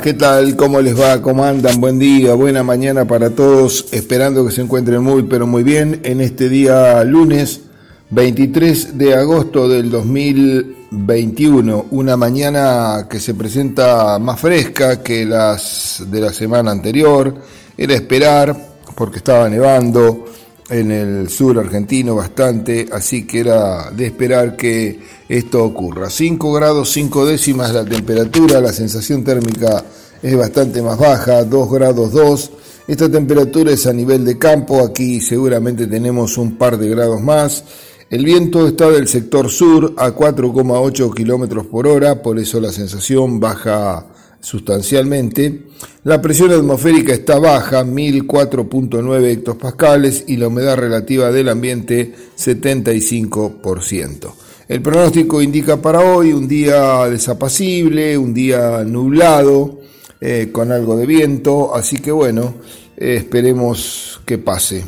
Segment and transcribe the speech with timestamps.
[0.00, 0.56] ¿qué tal?
[0.56, 1.22] ¿Cómo les va?
[1.22, 1.80] ¿Cómo andan?
[1.80, 6.20] Buen día, buena mañana para todos, esperando que se encuentren muy, pero muy bien en
[6.20, 7.60] este día lunes
[8.10, 16.20] 23 de agosto del 2021, una mañana que se presenta más fresca que las de
[16.20, 17.32] la semana anterior,
[17.76, 18.56] era esperar
[18.96, 20.24] porque estaba nevando,
[20.68, 26.08] en el sur argentino bastante, así que era de esperar que esto ocurra.
[26.08, 29.84] 5 grados 5 décimas la temperatura, la sensación térmica
[30.22, 32.50] es bastante más baja, 2 grados 2.
[32.86, 37.64] Esta temperatura es a nivel de campo, aquí seguramente tenemos un par de grados más.
[38.10, 43.40] El viento está del sector sur a 4,8 kilómetros por hora, por eso la sensación
[43.40, 44.06] baja
[44.44, 45.62] sustancialmente.
[46.04, 54.34] La presión atmosférica está baja, 1004.9 hectopascales, y la humedad relativa del ambiente 75%.
[54.68, 59.80] El pronóstico indica para hoy un día desapacible, un día nublado,
[60.20, 62.54] eh, con algo de viento, así que bueno,
[62.96, 64.84] eh, esperemos que pase.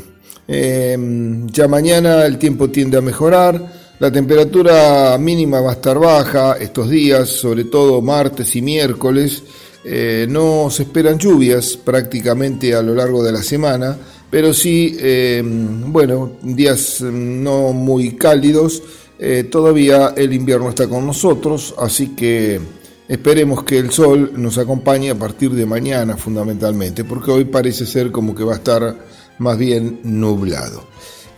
[0.47, 3.61] Em, ya mañana el tiempo tiende a mejorar,
[3.99, 9.43] la temperatura mínima va a estar baja estos días, sobre todo martes y miércoles.
[9.83, 13.97] Eh, no se esperan lluvias prácticamente a lo largo de la semana,
[14.29, 18.83] pero sí, eh, bueno, días no muy cálidos.
[19.17, 22.59] Eh, todavía el invierno está con nosotros, así que
[23.07, 28.11] esperemos que el sol nos acompañe a partir de mañana fundamentalmente, porque hoy parece ser
[28.11, 28.95] como que va a estar
[29.39, 30.85] más bien nublado.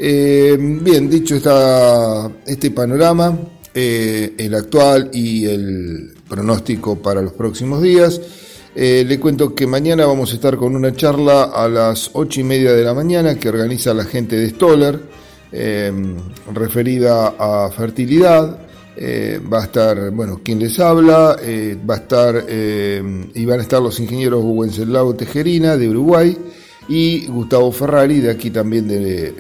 [0.02, 3.38] Eh, bien, dicho está este panorama,
[3.74, 8.22] eh, el actual y el pronóstico para los próximos días,
[8.76, 12.46] eh, le cuento que mañana vamos a estar con una charla a las ocho y
[12.46, 15.02] media de la mañana que organiza la gente de Stoller,
[16.54, 18.58] referida a fertilidad.
[19.52, 21.36] va a estar, bueno, quien les habla,
[21.90, 26.38] va a estar, y van a estar los ingenieros Wenceslao Tejerina de Uruguay,
[26.90, 29.32] y Gustavo Ferrari, de aquí también de,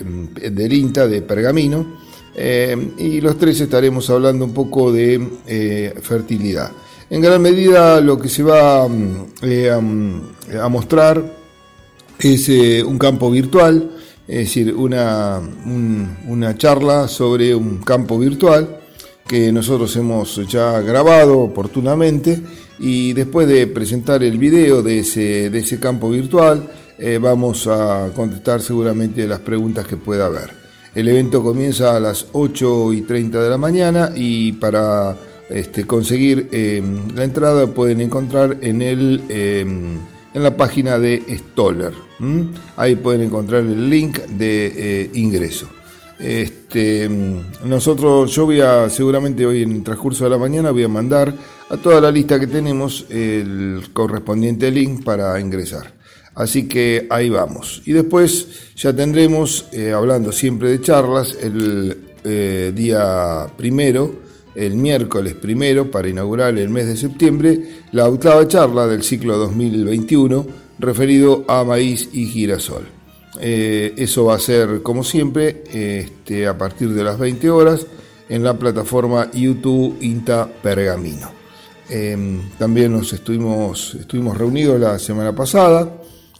[0.51, 1.97] del INTA, de Pergamino.
[2.35, 6.71] Eh, y los tres estaremos hablando un poco de eh, fertilidad.
[7.09, 8.87] En gran medida lo que se va
[9.41, 11.23] eh, a, mostrar
[12.19, 12.49] es
[12.85, 13.91] un campo virtual,
[14.27, 15.41] es decir, una,
[16.27, 18.79] una charla sobre un campo virtual
[19.27, 22.39] que nosotros hemos ya grabado oportunamente
[22.79, 28.11] y después de presentar el video de ese, de ese campo virtual, eh, vamos a
[28.13, 30.51] contestar seguramente las preguntas que pueda haber.
[30.93, 35.15] El evento comienza a las 8 y 30 de la mañana y para
[35.49, 39.97] este, conseguir em, la entrada pueden encontrar en, el, em,
[40.33, 41.93] en la página de Stoller.
[42.75, 45.69] Ahí pueden encontrar el link de eh, ingreso.
[46.19, 50.83] Este, em, nosotros, yo voy a, seguramente hoy en el transcurso de la mañana, voy
[50.83, 51.33] a mandar
[51.69, 55.98] a toda la lista que tenemos el correspondiente link para ingresar.
[56.35, 57.81] Así que ahí vamos.
[57.85, 65.35] Y después ya tendremos, eh, hablando siempre de charlas, el eh, día primero, el miércoles
[65.35, 67.59] primero, para inaugurar el mes de septiembre,
[67.91, 70.47] la octava charla del ciclo 2021
[70.79, 72.87] referido a maíz y girasol.
[73.41, 77.85] Eh, eso va a ser, como siempre, este, a partir de las 20 horas
[78.27, 81.31] en la plataforma YouTube INTA Pergamino.
[82.57, 85.98] también nos estuvimos, estuvimos reunidos la semana pasada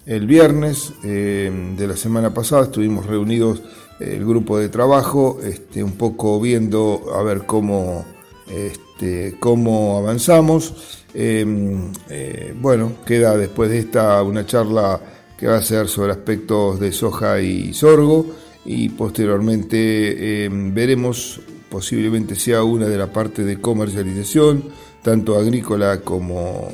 [0.09, 3.62] el viernes eh, de la semana pasada estuvimos reunidos
[4.00, 8.06] eh, el grupo de trabajo, este, un poco viendo a ver cómo,
[8.50, 11.06] este, cómo avanzamos.
[11.14, 15.00] Em, eh, bueno, queda después de esta una charla
[15.38, 18.25] que va a ser sobre aspectos de soja y sorgo
[18.66, 21.39] y posteriormente em, veremos,
[21.69, 24.63] posiblemente sea una de la parte de comercialización,
[25.04, 26.68] tanto agrícola como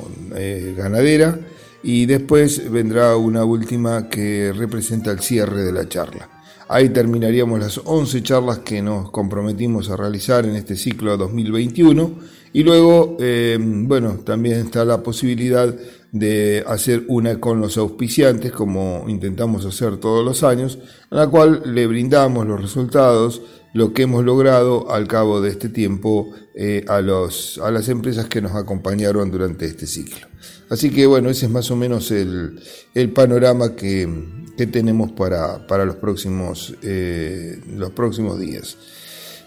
[0.74, 1.38] ganadera
[1.88, 6.28] y después vendrá una última que representa el cierre de la charla.
[6.66, 12.10] Ahí terminaríamos las 11 charlas que nos comprometimos a realizar en este ciclo 2021
[12.52, 15.72] y luego, eh, bueno, también está la posibilidad
[16.10, 20.80] de hacer una con los auspiciantes, como intentamos hacer todos los años,
[21.10, 23.42] a la cual le brindamos los resultados,
[23.74, 28.40] lo que hemos logrado al cabo de este tiempo eh, a, a las empresas que
[28.40, 30.26] nos acompañaron durante este ciclo.
[30.68, 32.60] Así que bueno, ese es más o menos el,
[33.14, 34.08] panorama que,
[34.70, 38.76] tenemos para, los, próximos, eh, los próximos días.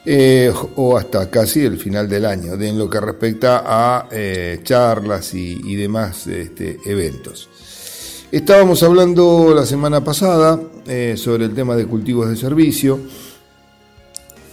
[0.05, 5.33] Eh, o hasta casi el final del año, en lo que respecta a eh, charlas
[5.33, 7.49] y, demás este, eventos.
[8.31, 10.59] Estábamos hablando la semana pasada
[11.15, 12.99] sobre el tema de cultivos de servicio,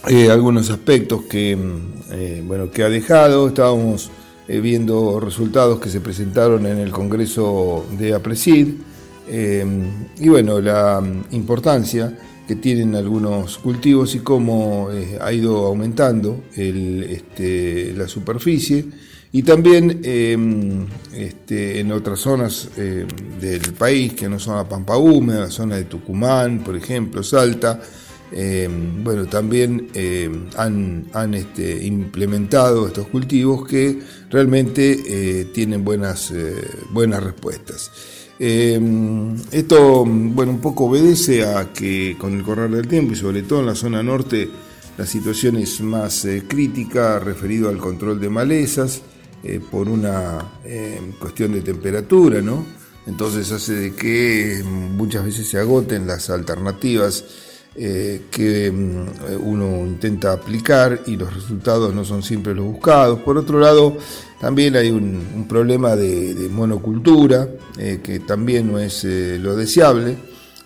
[0.03, 1.55] algunos aspectos que,
[2.43, 4.09] bueno, que ha dejado, estábamos
[4.47, 8.67] viendo resultados que se presentaron en el Congreso de APRESID
[10.19, 12.17] y bueno, la importancia
[12.47, 14.89] que tienen algunos cultivos y cómo
[15.19, 18.85] ha ido aumentando este, la superficie
[19.31, 25.41] y también em, este, en otras zonas del país, que no son la Pampa Húmeda,
[25.41, 27.79] la zona de Tucumán, por ejemplo, Salta,
[28.31, 29.89] em, bueno, también
[30.57, 36.55] han, este, implementado estos cultivos que realmente eh, tienen buenas, eh,
[36.91, 37.91] buenas respuestas.
[38.39, 43.61] esto, bueno, un poco obedece a que con el correr del tiempo y sobre todo
[43.61, 44.47] en la zona norte
[44.97, 49.01] la situación es más eh, crítica referido al control de malezas,
[49.43, 52.65] eh, por una eh, cuestión de temperatura, ¿no?
[53.05, 57.23] Entonces hace de que muchas veces se agoten las alternativas
[57.77, 63.19] eh, que mm, uno intenta aplicar y los resultados no son siempre los buscados.
[63.19, 63.97] Por otro lado,
[64.41, 67.47] también hay un, problema de, monocultura,
[68.03, 70.17] que también no es lo deseable.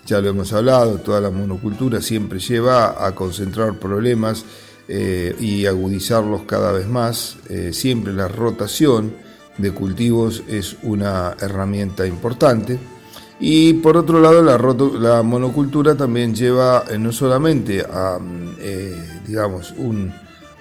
[0.04, 4.44] Ya lo hemos hablado, toda la monocultura siempre lleva a concentrar problemas
[4.88, 7.36] eh, y agudizarlos cada vez más.
[7.48, 9.14] Eh, siempre la rotación
[9.58, 12.78] de cultivos es una herramienta importante.
[13.44, 14.56] Y por otro lado, la,
[15.00, 18.18] la monocultura también lleva eh, no solamente a,
[19.26, 20.12] digamos, un,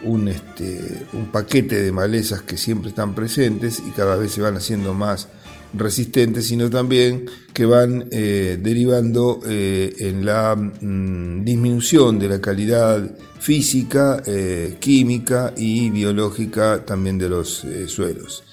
[0.04, 4.58] un, este, un paquete de malezas que siempre están presentes y cada vez se van
[4.58, 5.28] haciendo más
[5.74, 13.10] resistentes, sino también que van eh, derivando eh, en la mm, disminución de la calidad
[13.40, 18.44] física, eh, química y biológica también de los suelos.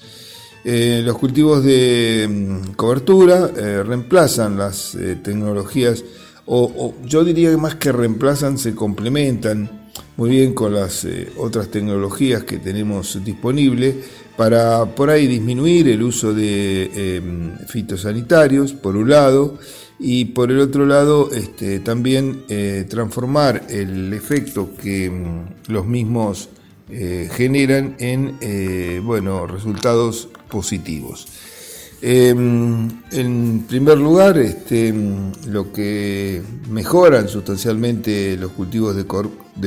[0.63, 3.47] Los cultivos de mm, cobertura
[3.83, 6.03] reemplazan las tecnologías,
[6.45, 11.07] o, yo diría más que reemplazan, se complementan muy bien con las
[11.37, 13.95] otras tecnologías que tenemos disponibles
[14.39, 19.59] para por ahí disminuir el uso de em, fitosanitarios, por un lado,
[19.99, 26.47] y por el otro lado este, también eh, transformar el efecto que em, los mismos
[26.89, 31.27] eh, generan en eh, bueno, resultados positivos.
[32.01, 34.93] Em, en primer lugar, este,
[35.47, 39.05] lo que mejoran sustancialmente los cultivos de,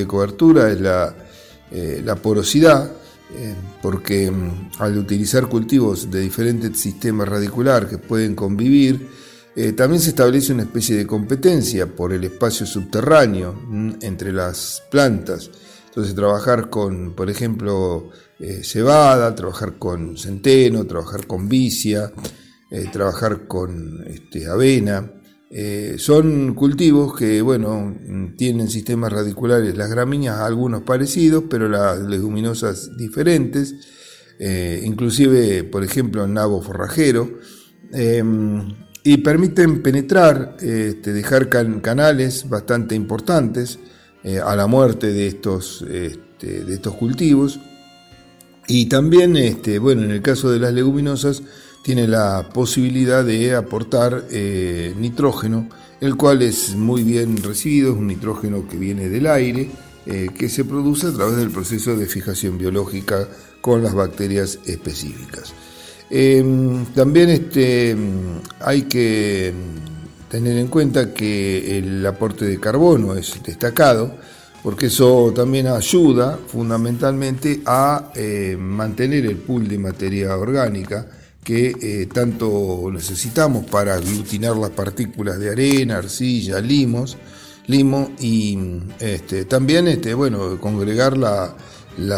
[0.06, 1.14] cobertura es la,
[1.70, 2.90] la porosidad,
[3.34, 9.08] eh, porque mm, al utilizar cultivos de diferentes sistemas radicular que pueden convivir,
[9.56, 14.82] eh, también se establece una especie de competencia por el espacio subterráneo mm, entre las
[14.90, 15.50] plantas.
[15.92, 22.12] Entonces trabajar con, por ejemplo, eh, cebada, trabajar con centeno, trabajar con vicia,
[22.90, 25.12] trabajar con este, avena,
[25.54, 27.94] eh, son cultivos que, bueno,
[28.38, 33.74] tienen sistemas radiculares, las gramíneas algunos parecidos, pero las leguminosas diferentes,
[34.38, 37.38] eh, inclusive, por ejemplo, nabo forrajero,
[37.92, 38.66] em,
[39.04, 43.78] y permiten penetrar, este, dejar canales bastante importantes
[44.24, 47.58] eh, a la muerte de estos, este, de estos cultivos.
[48.68, 51.42] Y también, este, bueno, en el caso de las leguminosas,
[51.82, 55.68] tiene la posibilidad de aportar eh, nitrógeno,
[56.00, 59.68] el cual es muy bien recibido, es un nitrógeno que viene del aire,
[60.06, 63.28] eh, que se produce a través del proceso de fijación biológica
[63.60, 65.52] con las bacterias específicas.
[66.10, 67.96] Em, también este,
[68.60, 69.52] hay que
[70.32, 74.16] tener en cuenta que el aporte de carbono es destacado,
[74.62, 81.06] porque eso también ayuda fundamentalmente a eh, mantener el pool de materia orgánica,
[81.44, 87.18] que eh, tanto necesitamos para aglutinar las partículas de arena, arcilla, limos,
[87.66, 88.58] limo y
[89.00, 91.54] este, también este, bueno, congregar la,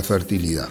[0.04, 0.68] fertilidad.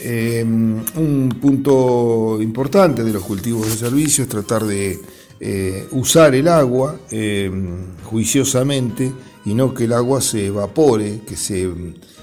[0.00, 5.00] Em, un punto importante de los cultivos de servicio es tratar de
[5.46, 9.12] eh, usar el agua em, juiciosamente
[9.44, 11.70] y no que el agua se evapore, que se,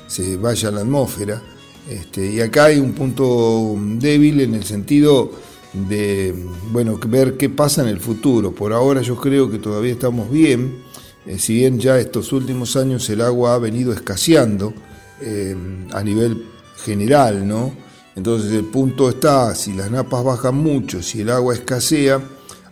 [0.08, 1.40] se vaya a la atmósfera.
[1.88, 5.32] Este, y acá hay un punto débil en el sentido
[5.72, 6.34] de
[6.72, 8.56] bueno, ver qué pasa en el futuro.
[8.56, 10.80] Por ahora yo creo que todavía estamos bien,
[11.28, 14.74] eh, si bien ya estos últimos años el agua ha venido escaseando
[15.22, 15.56] eh,
[15.94, 16.48] a nivel
[16.84, 17.72] general, ¿no?
[18.16, 22.20] Entonces el punto está, si las napas bajan mucho, si el agua escasea,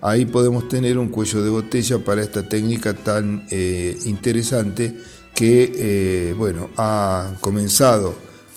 [0.01, 4.95] ahí podemos tener un cuello de botella para esta técnica tan eh, interesante
[5.33, 8.13] que, bueno, ha comenzado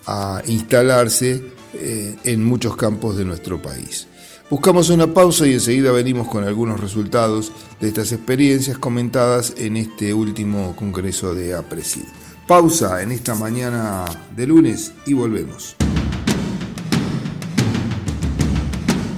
[0.07, 1.43] a instalarse
[1.75, 4.09] en muchos campos de nuestro país.
[4.53, 10.13] Buscamos una pausa y enseguida venimos con algunos resultados de estas experiencias comentadas en este
[10.13, 12.03] último Congreso de APRESID.
[12.47, 14.05] Pausa en esta mañana
[14.37, 15.77] de lunes y volvemos.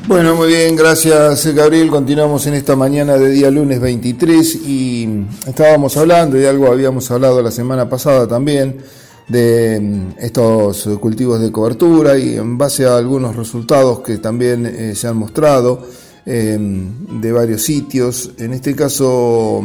[0.07, 1.89] Bueno, muy bien, gracias Gabriel.
[1.89, 7.41] Continuamos en esta mañana de día lunes 23 y estábamos hablando de algo, habíamos hablado
[7.41, 8.77] la semana pasada también,
[9.29, 14.95] de mm, estos cultivos de cobertura y en base a algunos resultados que también eh,
[14.95, 15.87] se han mostrado
[16.27, 18.33] eh, de varios sitios.
[18.37, 19.65] En este caso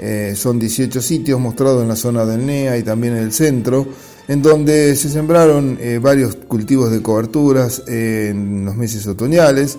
[0.00, 3.86] eh, son 18 sitios mostrados en la zona del NEA y también en el centro,
[4.28, 9.78] en donde se sembraron varios cultivos de coberturas en los meses otoñales.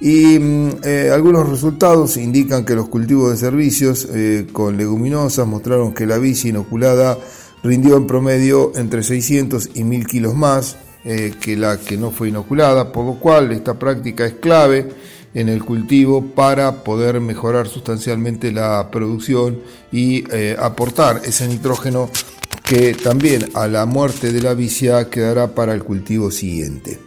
[0.00, 0.70] Y mm,
[1.12, 4.08] algunos resultados indican que los cultivos de servicios
[4.52, 7.16] con leguminosas mostraron que la bici inoculada
[7.64, 12.28] rindió en promedio entre 600 y 1000 kilos más eh, que la que no fue
[12.30, 14.88] inoculada, por lo cual esta práctica es clave
[15.34, 19.60] en el cultivo para poder mejorar sustancialmente la producción
[19.92, 22.08] y eh, aportar ese nitrógeno
[22.74, 26.98] que también a la muerte de la vicia quedará para el cultivo siguiente.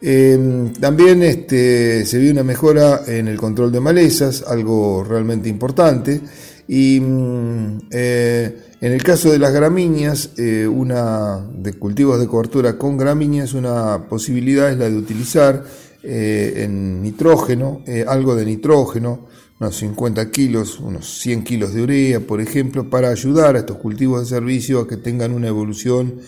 [0.00, 6.20] Em, también este, se vio una mejora en el control de malezas, algo realmente importante.
[6.68, 12.78] Y mm, eh, en el caso de las gramíneas, eh, una de cultivos de cobertura
[12.78, 15.64] con gramíneas, una posibilidad es la de utilizar
[16.04, 19.26] eh, en nitrógeno, algo de nitrógeno,
[19.60, 24.20] unos 50 kilos, unos 100 kilos de urea, por ejemplo, para ayudar a estos cultivos
[24.20, 26.20] de servicio a que tengan una evolución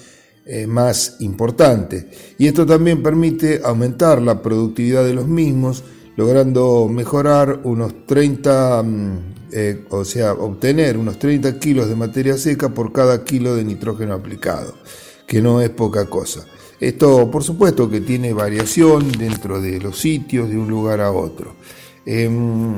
[0.66, 2.08] más importante.
[2.36, 5.84] Y esto también permite aumentar la productividad de los mismos,
[6.16, 8.84] logrando mejorar unos 30
[9.52, 14.14] eh, o sea, obtener unos 30 kilos de materia seca por cada kilo de nitrógeno
[14.14, 14.74] aplicado,
[15.26, 16.46] que no es poca cosa.
[16.78, 21.56] Esto, por supuesto, que tiene variación dentro de los sitios, de un lugar a otro.
[22.06, 22.76] Em,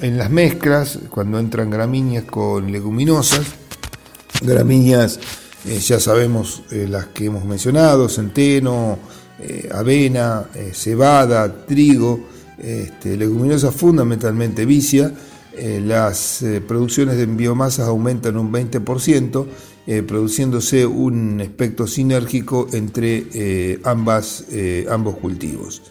[0.00, 3.46] en las mezclas, cuando entran gramíneas con leguminosas,
[4.42, 5.18] gramíneas,
[5.66, 8.98] eh, ya sabemos eh, las que hemos mencionado, centeno,
[9.70, 12.26] avena, cebada, trigo,
[12.58, 15.12] este, leguminosas fundamentalmente vicia,
[15.58, 19.46] eh, las eh, producciones de biomasas aumentan un 20%,
[19.88, 24.44] eh, produciéndose un espectro sinérgico entre ambas,
[24.90, 25.82] ambos cultivos.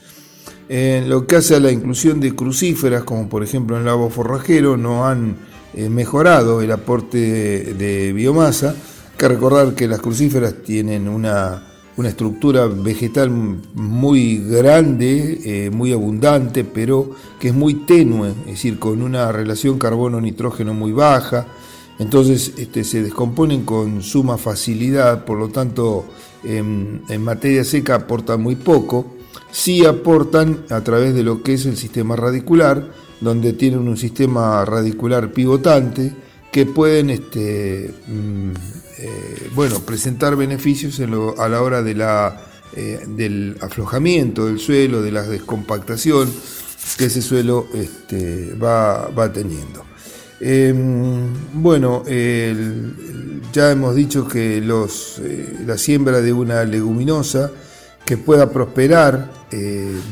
[0.69, 4.09] En lo que hace a la inclusión de crucíferas, como por ejemplo en el lavo
[4.09, 5.37] forrajero, no han
[5.73, 8.71] mejorado el aporte de biomasa.
[8.71, 15.91] Hay que recordar que las crucíferas tienen una una estructura vegetal muy grande, eh, muy
[15.91, 17.09] abundante, pero
[17.39, 21.47] que es muy tenue, es decir, con una relación carbono-nitrógeno muy baja.
[21.97, 26.05] Entonces este, se descomponen con suma facilidad, por lo tanto
[26.43, 29.16] en, materia seca aportan muy poco.
[29.51, 32.91] Sí aportan a través de lo que es el sistema radicular,
[33.21, 36.13] donde tienen un sistema radicular pivotante
[36.51, 38.51] que pueden este, mm,
[38.99, 42.41] eh, bueno, presentar beneficios a la hora de la,
[42.75, 46.31] eh, del aflojamiento del suelo, de la descompactación
[46.97, 49.85] que ese suelo este, va, teniendo.
[50.39, 52.03] Em, bueno,
[53.53, 57.51] ya hemos dicho que los, eh, la siembra de una leguminosa
[58.07, 59.29] que pueda prosperar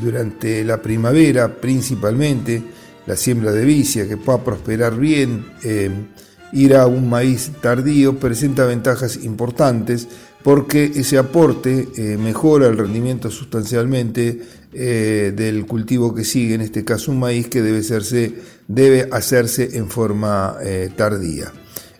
[0.02, 2.62] durante la primavera principalmente,
[3.08, 6.08] la siembra de vicia, que pueda prosperar bien, em,
[6.52, 10.08] ir a un maíz tardío presenta ventajas importantes
[10.44, 16.86] porque ese aporte eh, mejora el rendimiento sustancialmente eh, del cultivo que sigue, en este
[16.86, 18.36] caso un maíz que debe hacerse,
[18.68, 21.52] debe hacerse en forma eh, tardía.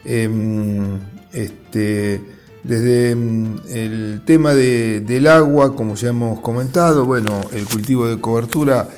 [0.06, 1.00] Em,
[1.34, 2.22] este,
[2.68, 8.90] desde mm, el tema del agua, como ya hemos comentado, bueno, el cultivo de cobertura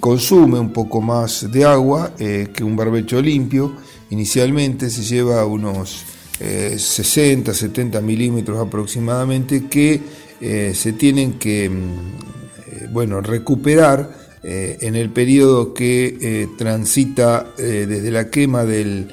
[0.00, 3.74] consume un poco más de agua que un barbecho limpio.
[4.10, 6.04] Inicialmente se lleva unos
[6.38, 10.00] 60, eh, 70 milímetros aproximadamente que
[10.40, 18.28] eh, se tienen que mm, eh, bueno, recuperar en el periodo que transita desde la
[18.28, 19.08] quema del,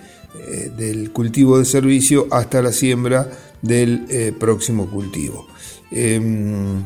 [0.75, 5.47] del, cultivo de servicio hasta la siembra del próximo cultivo
[5.91, 6.81] em,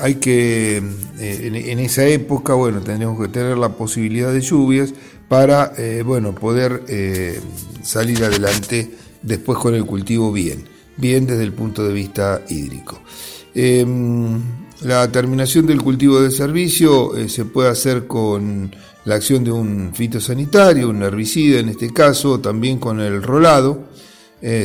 [0.00, 0.76] hay que,
[1.18, 4.94] en, esa época, bueno, tenemos que tener la posibilidad de lluvias
[5.28, 7.40] para eh, bueno, poder eh,
[7.82, 8.90] salir adelante
[9.22, 10.64] después con el cultivo bien,
[10.96, 13.00] bien desde el punto de vista hídrico.
[13.54, 14.40] Em,
[14.82, 19.92] la terminación del cultivo de servicio eh, se puede hacer con la acción de un
[19.94, 23.88] fitosanitario, un herbicida en este caso, también con el rolado,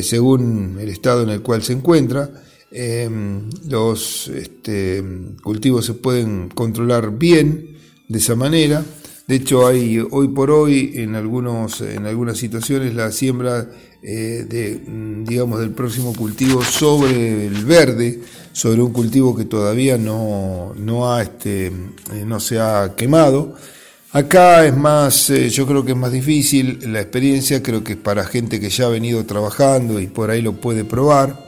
[0.02, 2.30] según el estado en el cual se encuentra.
[2.70, 5.02] Em, los este,
[5.42, 8.84] cultivos se pueden controlar bien de esa manera
[9.26, 13.70] De hecho, hay hoy por hoy en, algunos, en algunas situaciones la siembra
[14.02, 18.20] eh, de, mm, digamos, del próximo cultivo sobre el verde,
[18.52, 21.72] sobre un cultivo que todavía no, no, ha, este, eh,
[22.26, 23.54] no se ha quemado.
[24.12, 27.98] Acá es más, eh, yo creo que es más difícil la experiencia, creo que es
[27.98, 31.46] para gente que ya ha venido trabajando y por ahí lo puede probar.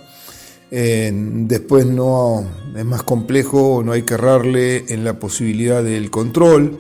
[0.71, 6.79] después no es más complejo, no hay que errarle en la posibilidad del control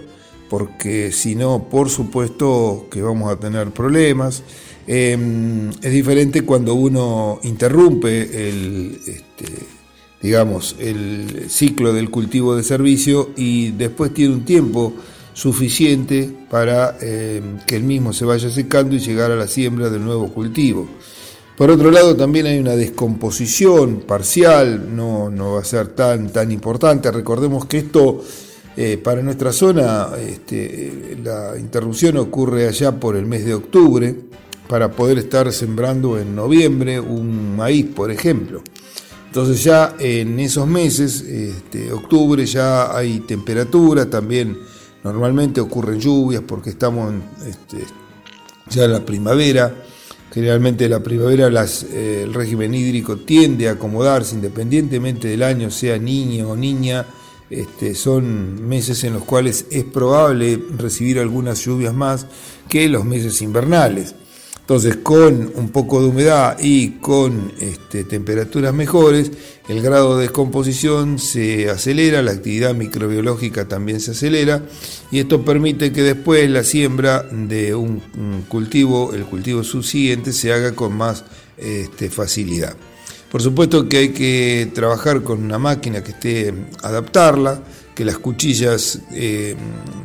[0.50, 4.42] porque si no, por supuesto que vamos a tener problemas.
[4.86, 9.46] Em, es diferente cuando uno interrumpe el, este,
[10.20, 14.92] digamos, el ciclo del cultivo de servicio y después tiene un tiempo
[15.32, 20.04] suficiente para em, que el mismo se vaya secando y llegar a la siembra del
[20.04, 20.88] nuevo cultivo.
[21.56, 26.50] Por otro lado, también hay una descomposición parcial, no, no va a ser tan, tan
[26.50, 27.10] importante.
[27.10, 28.22] Recordemos que esto
[28.76, 34.14] eh, para nuestra zona, este, la interrupción ocurre allá por el mes de octubre,
[34.70, 38.62] para poder estar sembrando en noviembre un maíz, por ejemplo.
[39.26, 44.56] Entonces ya en esos meses, este, octubre, ya hay temperatura, también
[45.04, 47.14] normalmente ocurren lluvias porque estamos
[47.46, 47.84] este,
[48.68, 49.74] ya en la primavera.
[50.32, 51.48] Generalmente en la primavera
[51.92, 57.04] eh, el régimen hídrico tiende a acomodarse independientemente del año, sea niño o niña,
[57.50, 62.26] este, son meses en los cuales es probable recibir algunas lluvias más
[62.68, 64.14] que los meses invernales.
[64.70, 69.32] Entonces, con un poco de humedad y con este, temperaturas mejores,
[69.66, 74.62] el grado de descomposición se acelera, la actividad microbiológica también se acelera
[75.10, 78.00] y esto permite que después la siembra de un,
[78.46, 81.24] cultivo, el cultivo subsiguiente, se haga con más
[81.58, 82.76] este, facilidad.
[83.28, 86.54] Por supuesto que hay que trabajar con una máquina que esté
[86.84, 87.60] adaptarla,
[87.92, 89.56] que las cuchillas eh,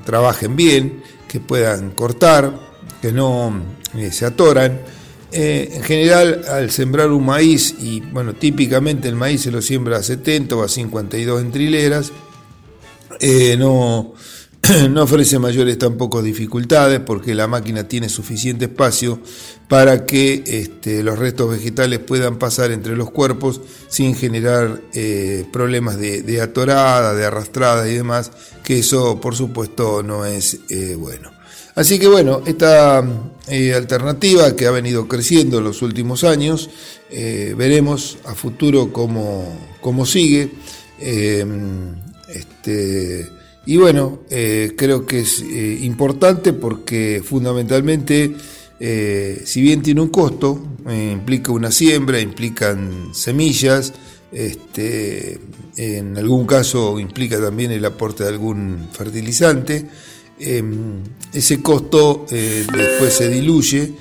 [0.06, 3.54] trabajen bien, que puedan cortar, que no
[3.96, 4.80] eh, se atoran.
[5.32, 9.98] Eh, en general, al sembrar un maíz, y bueno, típicamente el maíz se lo siembra
[9.98, 12.12] a 70 o a 52 en trileras,
[13.58, 14.14] no,
[14.90, 19.20] no ofrece mayores tampoco dificultades porque la máquina tiene suficiente espacio
[19.68, 25.98] para que este, los restos vegetales puedan pasar entre los cuerpos sin generar eh, problemas
[25.98, 28.32] de, atorada, de arrastrada y demás,
[28.64, 31.35] que eso por supuesto no es eh, bueno.
[31.76, 33.04] Así que bueno, esta
[33.48, 36.70] eh, alternativa que ha venido creciendo en los últimos años,
[37.12, 39.46] veremos a futuro cómo,
[39.80, 40.52] cómo sigue.
[42.28, 43.30] Este,
[43.66, 48.36] y bueno, eh, creo que es eh, importante porque fundamentalmente,
[48.80, 53.94] eh, si bien tiene un costo, implica una siembra, implican semillas,
[54.32, 55.40] este,
[55.78, 59.88] en algún caso implica también el aporte de algún fertilizante,
[60.40, 63.94] em, ese costo después se diluye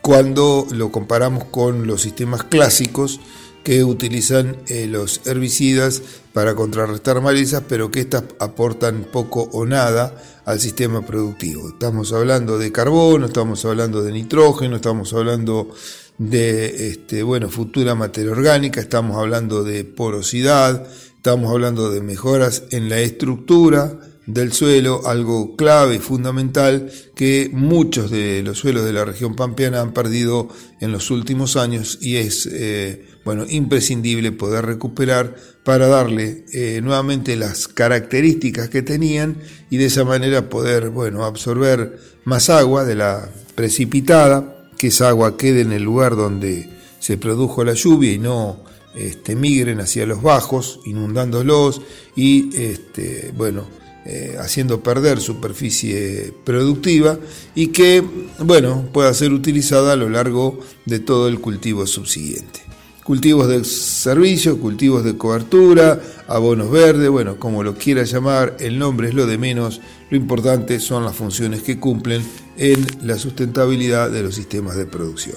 [0.00, 3.20] cuando lo comparamos con los sistemas clásicos
[3.64, 4.56] que utilizan
[4.88, 6.02] los herbicidas
[6.32, 11.68] para contrarrestar malezas, pero que éstas aportan poco o nada al sistema productivo.
[11.68, 15.68] Estamos hablando de carbono, estamos hablando de nitrógeno, estamos hablando
[16.16, 22.88] de este, bueno, futura materia orgánica, estamos hablando de porosidad, estamos hablando de mejoras en
[22.88, 29.06] la estructura del suelo, algo clave y fundamental que muchos de los suelos de la
[29.06, 30.48] región pampeana han perdido
[30.80, 37.36] en los últimos años y es eh, bueno, imprescindible poder recuperar para darle eh, nuevamente
[37.36, 39.38] las características que tenían
[39.70, 45.38] y de esa manera poder, bueno, absorber más agua de la precipitada, que esa agua
[45.38, 48.62] quede en el lugar donde se produjo la lluvia y no
[48.94, 51.80] este, migren hacia los bajos, inundándolos
[52.14, 53.77] y, este, bueno,
[54.10, 57.18] eh, haciendo perder superficie productiva
[57.54, 58.02] y que,
[58.38, 62.60] bueno, pueda ser utilizada a lo largo de todo el cultivo subsiguiente.
[63.04, 69.08] Cultivos de servicio, cultivos de cobertura, abonos verdes, bueno, como lo quiera llamar, el nombre
[69.08, 72.22] es lo de menos, lo importante son las funciones que cumplen
[72.56, 75.36] en la sustentabilidad de los sistemas de producción.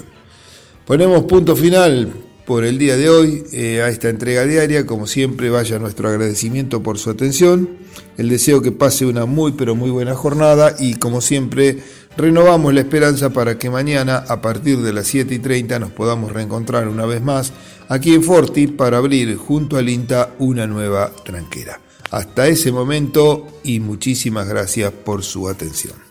[0.85, 2.13] Ponemos punto final
[2.45, 6.81] por el día de hoy eh, a esta entrega diaria, como siempre vaya nuestro agradecimiento
[6.83, 7.69] por su atención,
[8.17, 11.79] el deseo que pase una muy pero muy buena jornada y como siempre
[12.17, 16.31] renovamos la esperanza para que mañana a partir de las 7 y 30 nos podamos
[16.31, 17.53] reencontrar una vez más
[17.87, 21.79] aquí en Forti para abrir junto al INTA una nueva tranquera.
[22.11, 26.10] Hasta ese momento y muchísimas gracias por su atención.